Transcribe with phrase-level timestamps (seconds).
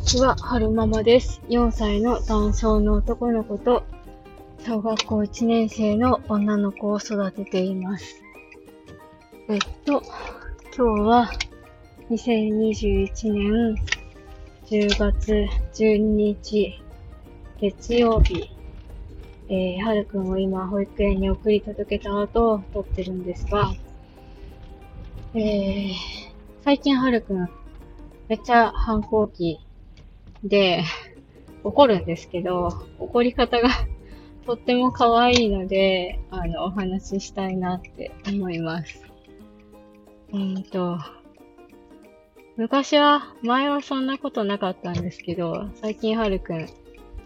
[0.00, 1.42] にちは、はるままです。
[1.50, 3.84] 4歳の男性の男の子と、
[4.64, 8.22] 小学校1年生の女の子を育てています。
[9.50, 10.02] えっと、
[10.74, 11.30] 今日は
[12.08, 13.74] 2021年
[14.70, 16.82] 10月12日
[17.60, 18.50] 月曜日、
[19.50, 23.70] えー、はるくんを今保育園に送り届けた後撮ってるんですが、
[25.34, 25.92] えー、
[26.64, 27.48] 最近はるくん
[28.28, 29.60] めっちゃ反抗期
[30.44, 30.84] で
[31.64, 32.68] 怒るんですけど、
[32.98, 33.68] 怒り方が
[34.46, 39.04] とっても可愛いので、あの、お話ししたいなって思います。
[40.32, 40.98] うんと、
[42.56, 46.68] 昔は、前はそんなことなかったんですけど、最近はるくん、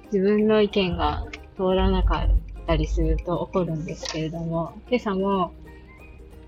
[0.06, 1.26] 自分の意見が
[1.56, 5.52] 通らなかったりすると怒るんですけれども、今朝も、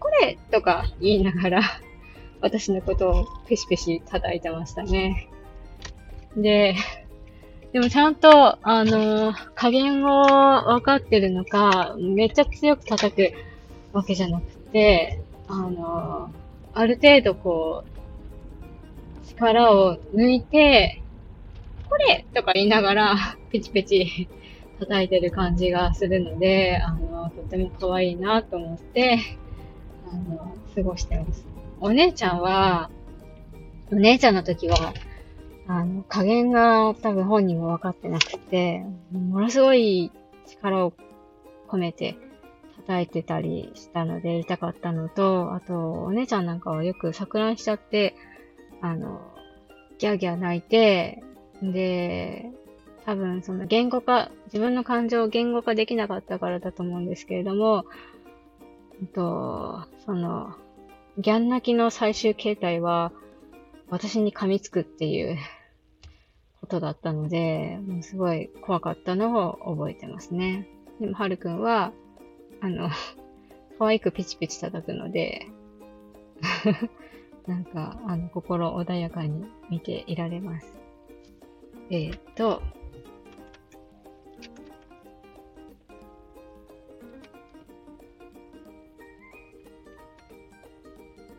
[0.00, 1.62] これとか言いながら、
[2.40, 5.28] 私のことをペシペシ叩いてましたね。
[6.36, 6.74] で、
[7.72, 13.32] でもちゃんと、あの、加減を分かってるのか、めっちゃ強く叩く
[13.92, 16.30] わけじゃなくて、あの、
[16.74, 21.02] ある程度こう、力を抜いて、
[21.88, 23.16] これとか言いながら、
[23.50, 24.28] ペチペチ
[24.78, 29.18] 叩いてる感じがするので、あの、とても可愛いなと思って、
[30.10, 31.46] あの、過ごしてます。
[31.80, 32.90] お姉ちゃんは、
[33.90, 34.92] お姉ちゃんの時は、
[35.68, 40.12] あの、加減が多分本人も分かってなくて、ものすごい
[40.46, 40.92] 力を
[41.68, 42.16] 込めて
[42.86, 48.14] 叩いてたりしたので痛かったのと、あと、お姉ちゃんなんかはよく錯乱しちゃって、
[48.80, 49.20] あの、
[49.98, 51.22] ギャーギャー泣いて、
[51.62, 52.50] で、
[53.04, 57.86] 多分その言語化、自分の感情を言語化できなかったからだと思うんですけれども、
[59.14, 60.54] と、その、
[61.18, 63.12] ギャン泣きの最終形態は、
[63.88, 65.38] 私に噛みつくっていう
[66.66, 70.68] ことだったので、もうすごい怖かったのを覚えてますね。
[71.00, 71.92] でも、はるくんは、
[72.60, 72.90] あの、
[73.78, 75.46] 可愛くピチピチ叩くので、
[77.46, 80.76] なんか、あの、心穏やかに見ていられます。
[81.90, 82.60] えー、っと、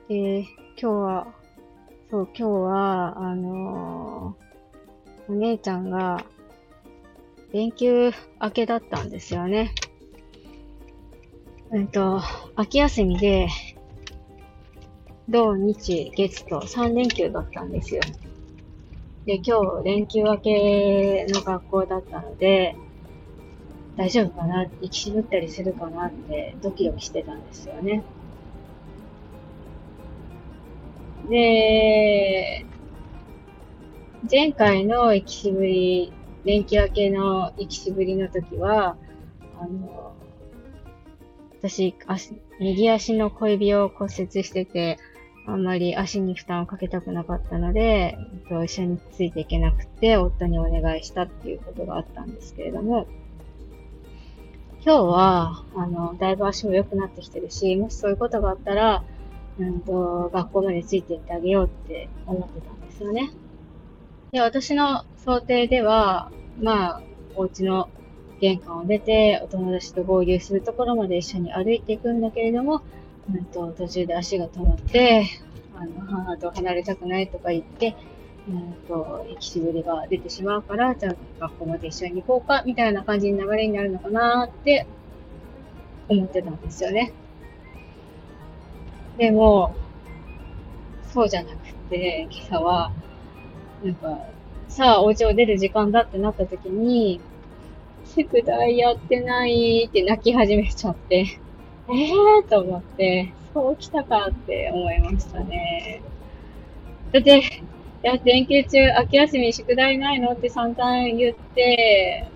[0.10, 1.28] えー、今日は、
[2.10, 4.47] そう、今日は、あのー、
[5.30, 6.26] お姉ちゃんが、
[7.52, 8.12] 連休
[8.42, 9.74] 明けだったんですよね。
[11.72, 12.22] うんと、
[12.56, 13.48] 秋休みで、
[15.30, 18.02] 土日月と3連休だったんですよ。
[19.26, 22.76] で、今日連休明けの学校だったので、
[23.98, 24.64] 大丈夫かな？
[24.82, 28.04] 行き渋ったりするかなってドキドキしてたんですよね。
[31.28, 32.27] で、
[34.24, 36.12] 前回の行きしぶり、
[36.44, 38.98] 連休明けの行きしぶりの時は、
[39.60, 40.16] あの、
[41.60, 44.98] 私、足、右足の小指を骨折してて、
[45.46, 48.18] あんまり足に負担をかけたくなかったので、
[48.50, 53.08] 一緒についていけなくて、夫にお願いしたっていうことがあったんですけれども、
[54.84, 59.04] 今日は、あの、だいぶ足も良くなってきてるし、もしそういうことがあったら、
[59.60, 63.30] うんと、学校までついていってあげようって思ってたんですよね。
[64.38, 66.32] で、私の想定では、
[66.62, 67.02] まあ、
[67.36, 67.90] お家の
[68.40, 72.84] 玄関を出て、お友達と合流するところまで一緒に歩いていくんだけれども、
[73.34, 75.26] うんと、途中で足が止まって、
[75.76, 77.96] あの、母と離れたくないとか言って、
[78.48, 84.86] うんと、行きしぶりが出てしまうから、じゃあ学校まで一緒に行こうか、みたいな感じに流れになるのかなって
[86.10, 87.12] 思ってたんですよね。
[89.18, 89.76] でも、
[91.12, 92.92] そうじゃなくて、今朝は、
[93.82, 94.34] なんか、
[94.68, 97.22] さあ、お家を出る時間だってなった時に、
[98.06, 101.42] 宿題やってないって泣き始めちゃって、
[101.90, 106.02] えーと思って、そう来たかって思いましたね。
[107.12, 107.44] だって、い
[108.04, 112.32] や、連休中、秋休み宿題ないのって散々言って、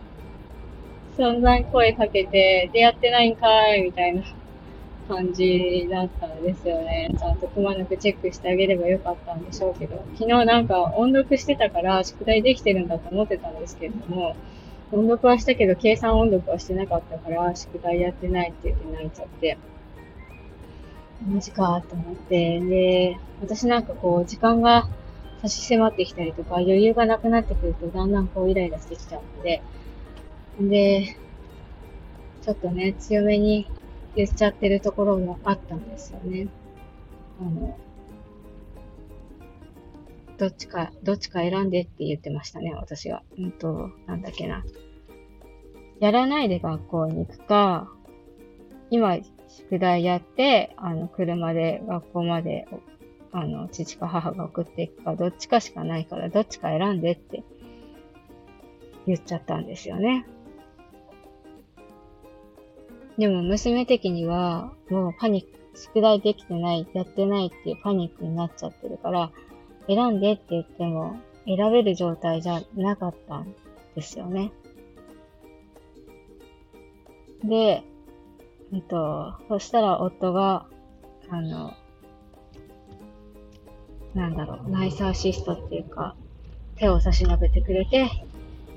[1.15, 4.23] 散々声かけて、で、やってないんかいみたいな
[5.07, 7.13] 感じだったんですよね。
[7.17, 14.35] ちゃんとくまなくチェックしてあげればよかったんでしょうけど、昨日なんか音読してたから宿題できてるんだと思ってたんですけれども、
[14.91, 19.57] 音読はしたけど計算音読はしてなかったから宿題やってないって言って泣いちゃって、
[21.27, 24.87] マジかと思って、で、私なんかこう時間が
[25.41, 29.61] 差し迫ってきたりとか余裕がなくなってくるとだんだんこうイライラしてきちゃうので、
[30.59, 31.17] で、
[32.41, 33.67] ちょっとね、強めに
[34.15, 36.47] 言っちゃってるところもあったんですよね。
[37.39, 37.77] あの、
[40.37, 43.23] どっちか、どっちか選んでって言ってましたね、私は。
[43.37, 44.63] うんと、なんだっけな。
[45.99, 47.91] やらないで学校に行くか、
[48.89, 49.17] 今、
[49.47, 52.67] 宿題やって、あの、車で学校まで、
[53.31, 57.43] あの、父か母が送っていくか、どっちかしかないから、どっちか選んでって
[59.05, 60.25] 言っちゃったんですよね。
[63.21, 69.29] でも娘的には、もうパニック、宿題できてない、やってないっていうパニックになっちゃってるから、
[69.85, 73.53] 選んでって言っても選べる状態じゃなかったん
[73.95, 74.51] ですよね。
[77.43, 77.83] で、
[78.73, 80.65] えっと、そしたら夫が、
[81.29, 81.75] あの、
[84.15, 86.15] なんだろう、ナイスアシストっていうか、
[86.75, 88.09] 手を差し伸べてくれて、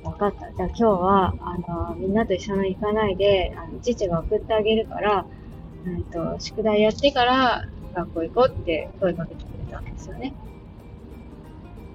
[0.04, 0.52] 分かった。
[0.52, 1.58] じゃあ今日は、あ
[1.90, 5.26] の、みんなと一緒に行かないで、あの、父が送ってあげるから、
[5.86, 7.64] うんと、宿題やってから
[7.94, 10.34] 学校行こうって声かけてくれたんですよね。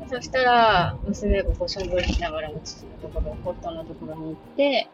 [0.07, 4.89] そしたら、娘がこうしょんぼりしながら父のところ、夫のところに行って、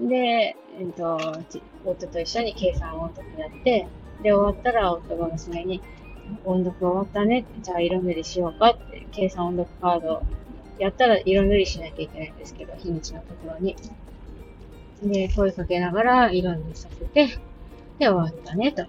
[0.00, 1.18] で、えっと、
[1.84, 3.88] 夫と一緒に計算音読やって、
[4.22, 5.82] で、終わったら夫が娘に、
[6.44, 10.22] 音読終わったねじゃあ色塗りしようかって、計算音読カード
[10.82, 13.76] やったら色塗りしなきゃいけないんですけど、日にちのところに。
[15.00, 17.26] で、声かけながら色塗りさせて、
[18.00, 18.84] で、終わったね、と。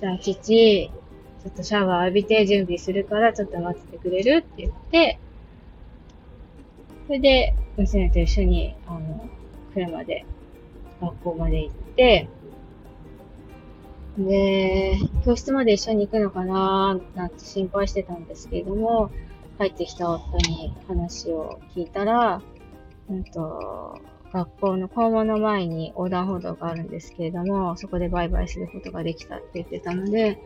[0.00, 5.20] じゃあ、父、ちょっとシャワー浴びて準備するから、ちょっと待っててくれるって言って、
[7.06, 9.28] それで、娘と一緒に、あの、
[9.74, 10.26] 車で
[11.00, 12.28] 学校まで行って、
[14.18, 19.12] で、教室まで一緒に行くのかななんて心配してたんですけれども、
[19.58, 22.42] 帰ってきた夫に話を聞いたら、
[23.08, 24.00] うんと、
[24.32, 30.38] 学校の校門の前に横断歩道があるんですけれども、そこでバイバイすることができたって言ってたので、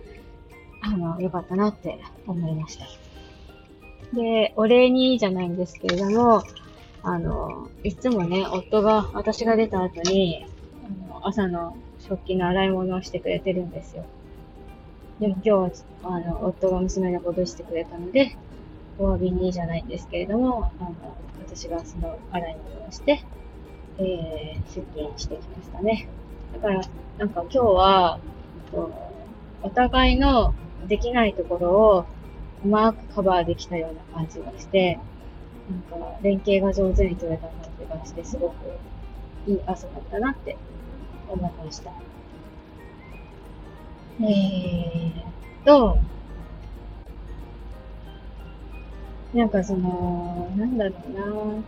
[0.82, 2.86] あの、よかったなって思いました。
[4.14, 6.42] で、お礼にじゃないんですけれども、
[7.02, 10.46] あの、いつもね、夫が、私が出た後に、
[11.10, 14.04] あの朝の食器の洗い物をしてくれてるんですよ。
[15.18, 18.36] でも今日、あの、夫が娘のことしてくれたので、
[19.00, 20.94] お詫びにじゃないんですけれども、あの、
[21.38, 23.24] 私がその洗い物をして、
[23.98, 26.06] えー、出勤してきましたね。
[26.52, 26.82] だから、
[27.16, 28.20] なんか今日は、
[29.62, 30.54] お互いの
[30.86, 32.04] できないところを
[32.62, 34.98] うまくカバーできたような感じがして、
[35.70, 38.54] なんか連携が上手に取れた感じがして、すごく
[39.46, 40.58] いい朝だったなって
[41.26, 41.90] 思いました。
[44.22, 45.96] えーと、
[49.32, 51.64] なんかその、なんだろうな。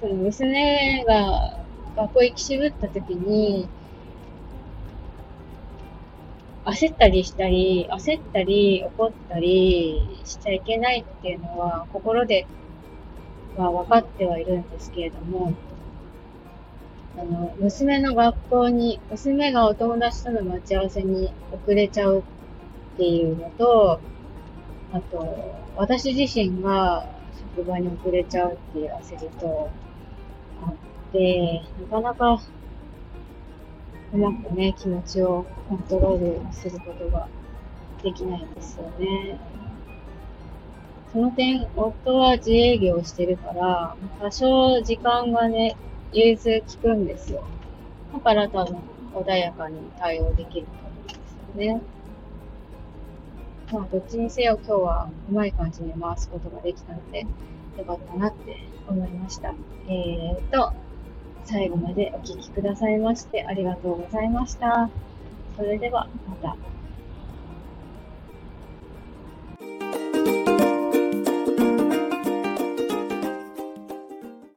[0.00, 1.64] その娘が
[1.96, 3.68] 学校行き渋った時に、
[6.64, 12.48] 焦ったりしたり、焦ったり、怒ったりしちゃいけないっていうのは、心で
[13.56, 15.52] は分かってはいるんですけれども、
[17.16, 24.00] あの、娘の学校に、娘がお友達との待ち合わせに遅れちゃうっていうのと、
[24.94, 25.26] あと、
[25.76, 27.04] 私自身が
[27.56, 29.68] 職場に遅れちゃうっていう焦りと、
[30.62, 30.74] あっ
[31.12, 32.40] て、なかなか
[34.12, 37.26] うまくね、気持ちをコントロールすることが
[38.04, 39.40] できないんですよね。
[41.12, 45.76] その点、夫は自営業してるから、多少時間がね、
[46.12, 47.42] 融通きくんですよ。
[48.12, 48.78] だから多分、
[49.12, 51.93] 穏やかに対応できると思うんですよね。
[53.72, 57.26] まあ、どっちにせよ今日はうまい感じに回すことができたので、
[57.78, 58.56] よかったなって
[58.86, 59.54] 思いました。
[59.88, 60.72] えーと、
[61.44, 64.90] 最後までお聴きくださいましてありがとうございました。
[65.56, 66.56] それではまた。